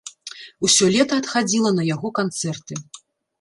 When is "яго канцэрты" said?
1.93-2.81